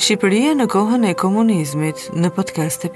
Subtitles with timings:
[0.00, 2.90] Shqipëria në kohën e komunizmit në podcast e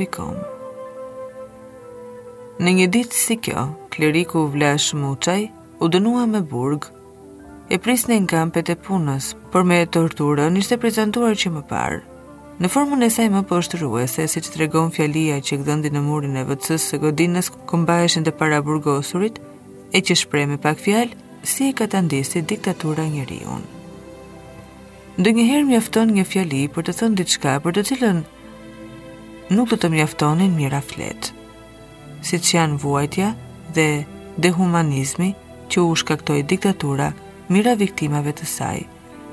[2.64, 5.42] Në një ditë si kjo, kleriku vlash Muçaj
[5.78, 6.88] u dënua me burg
[7.68, 12.00] E pris në inkampet e punës, për me e torturën ishte prezentuar që më parë
[12.60, 16.36] Në formën e saj më poshtë rruese, si që të fjalia që gëdëndi në murin
[16.36, 19.36] e vëtsës së godinës këmba të para burgosurit,
[19.92, 21.12] e që shprej me pak fjalë,
[21.44, 21.86] si e ka
[22.52, 23.79] diktatura njëri unë
[25.20, 28.20] ndë njëherë mjafton një fjali për të thënë diçka për të cilën
[29.52, 31.26] nuk të të mjaftonin mira flet.
[32.24, 33.26] Si që janë vuajtja
[33.78, 33.84] dhe
[34.46, 35.28] dehumanizmi
[35.72, 37.10] që u shkaktoj diktatura
[37.52, 38.80] mira viktimave të saj,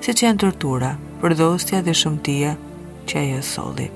[0.04, 0.92] si që janë tortura,
[1.23, 2.52] përdostja dhe shumëtia
[3.08, 3.88] që ajo soli.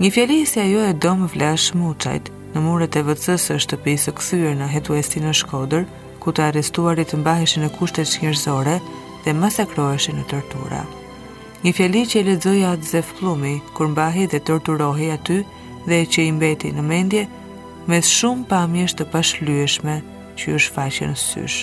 [0.00, 4.16] Një fjali se ajo e domë vlesh shmuqajt në muret e vëtsës është të pisë
[4.16, 5.84] këthyre në hetuesti në shkoder,
[6.24, 8.80] ku të arestuarit të mbaheshin në në kushtet shkjërzore,
[9.24, 9.48] dhe më
[10.18, 10.84] në tortura.
[11.64, 15.44] Një fjali që e ledzoja atë zef plumi, kur mbahi dhe torturohi aty
[15.88, 17.24] dhe që i mbeti në mendje,
[17.88, 19.96] me shumë pamjesht të pashlyeshme
[20.38, 21.58] që është shfaqe në sysh.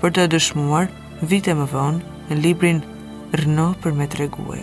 [0.00, 0.88] Për të dëshmuar,
[1.30, 2.80] vite më vonë, në librin
[3.36, 4.62] Rno për me treguje.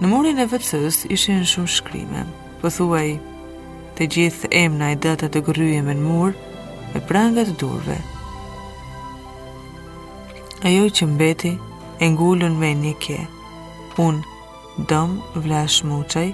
[0.00, 2.22] Në murin e vëtsës ishin shumë shkrime,
[2.62, 3.28] pëthuaj po
[3.98, 6.30] të gjithë emna e data të gryjeme në mur,
[6.94, 7.96] me prangat durve,
[10.64, 11.52] ajo që mbeti
[12.00, 13.18] e ngullën me një kje.
[14.02, 14.20] Unë,
[14.90, 16.28] dëmë, vlesh muqaj,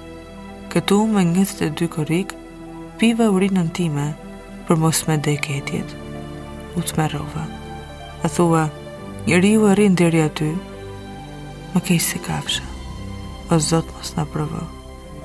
[0.72, 2.33] këtu me njëthët e dy korik,
[2.98, 4.08] piva urinën time
[4.66, 5.94] për mos me deketjet.
[6.77, 7.44] U të rova
[8.22, 8.64] A thua,
[9.28, 10.48] njëri u e rinë diri aty,
[11.74, 12.64] më kejtë si kafshë.
[13.55, 14.62] O zotë mos në provo,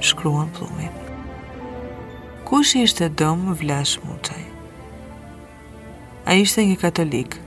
[0.05, 0.89] shkruan plumi.
[2.45, 4.43] Kush ishte dëmë, vlash muqaj?
[6.29, 7.39] A ishte një katolikë,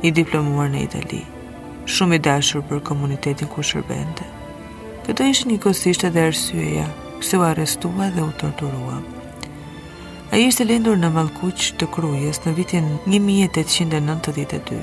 [0.00, 1.20] një diplomuar në Itali,
[1.92, 4.24] shumë i dashur për komunitetin ku shërbente.
[5.06, 6.86] Këto ishë një kosishtë edhe arsyeja,
[7.20, 9.00] se u arestua dhe u torturua.
[10.30, 14.78] A ishte lindur në Malkuq të Krujes në vitin 1892.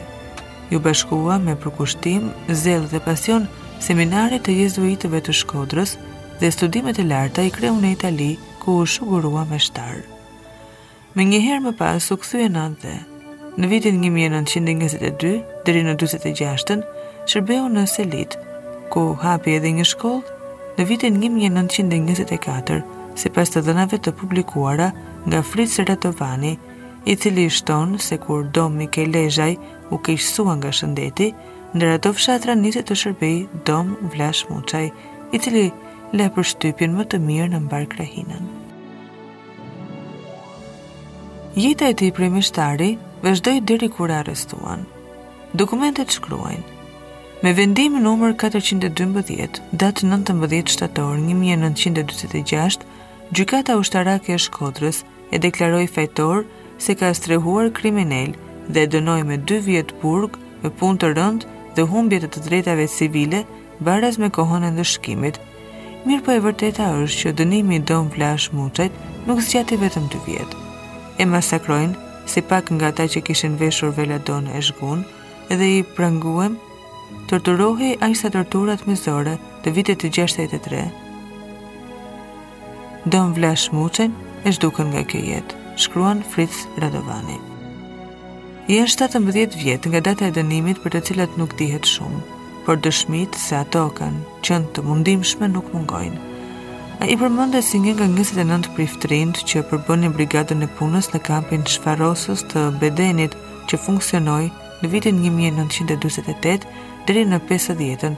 [0.69, 3.47] Ju bashkua me përkushtim, zel dhe pasion
[3.81, 5.96] seminarit të jezuitëve të Shkodrës
[6.41, 10.03] dhe studimet e larta i kreu në Itali ku u shugurua me shtarë.
[11.16, 12.97] Me njëherë më pas u këthuje në antë
[13.57, 15.29] në vitin 1922
[15.66, 16.75] dheri në 26
[17.31, 18.35] shërbeu në Selit,
[18.94, 20.19] ku hapi edhe një shkoll
[20.78, 22.78] në vitin 1924
[23.17, 24.91] si pas të dënave të publikuara
[25.25, 26.53] nga Fritz Retovani,
[27.09, 29.56] i cili shtonë se kur dom Mike Lejaj
[29.96, 31.31] u kishësua nga shëndeti,
[31.73, 34.91] ndër ato fshatra njëse të shërbej dom Vlash Muçaj,
[35.34, 35.72] i cili
[36.13, 38.44] le për shtypin më të mirë në mbar krahinën.
[41.57, 44.85] Jeta e tij primishtari, vazhdoj diri kur arrestuan.
[45.53, 46.75] Dokumentet shkruajnë,
[47.45, 52.31] Me vendim nëmër 412, datë 19 shtator
[53.38, 56.45] gjykata ushtarake e Shkodrës e deklaroi fajtor
[56.81, 58.33] se ka strehuar kriminal
[58.73, 61.45] dhe dënoi me 2 vjet burg me punë të rënd
[61.75, 63.44] dhe humbje të të drejtave civile
[63.79, 65.38] Baraz me kohën e ndëshkimit.
[66.07, 68.91] Mirë po e vërteta është që dënimi i Don Flash Muçet
[69.28, 70.49] nuk zgjati vetëm 2 vjet.
[71.22, 75.02] E masakrojnë si pak nga ta që kishen veshur veladon donë e shgun,
[75.54, 76.58] edhe i pranguem,
[77.32, 80.84] tërturohi a isa tërturat mizore të vitet të gjeshtet e të tre.
[83.16, 84.14] Don vlesh muqen
[84.48, 87.38] e shduken nga kjo jetë, shkruan Fritz Radovani.
[88.68, 92.20] I 17 vjetë nga data e dënimit për të cilat nuk dihet shumë,
[92.68, 96.27] por dëshmit se ato kanë qënë të mundimshme nuk mungojnë.
[96.97, 99.59] A i përmënde si një nga 29 priftrind që
[100.02, 103.35] një brigadën e punës në kampin shfarosës të bedenit
[103.69, 104.47] që funksionoj
[104.81, 106.66] në vitin 1928
[107.06, 108.16] dheri në 50-jetën,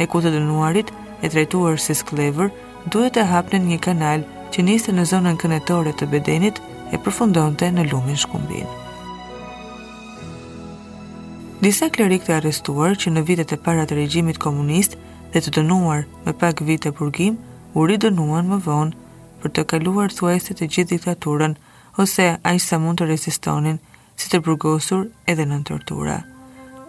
[0.00, 0.88] e ku të dënuarit
[1.22, 2.48] e trejtuar si sklever,
[2.88, 6.56] duhet të hapnë një kanal që niste në zonën kënetore të bedenit
[6.90, 8.64] e përfundonte në lumin shkumbin.
[11.60, 14.96] Disa klerik të arrestuar që në vitet e para të regjimit komunist
[15.36, 17.36] dhe të dënuar me pak vite burgim,
[17.74, 21.54] u ridënuan më vonë për të kaluar thuajse të gjithë diktaturën
[22.02, 23.78] ose aq sa mund të rezistonin
[24.20, 26.18] si të burgosur edhe në tortura.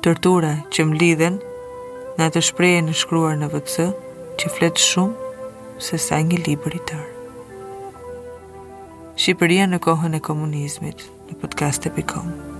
[0.06, 1.40] Tortura që mlidhen
[2.20, 3.88] në atë shprehje në shkruar në VC
[4.40, 7.10] që flet shumë se sa një libër i tërë.
[9.14, 12.53] Shqipëria në kohën e komunizmit në podcast.com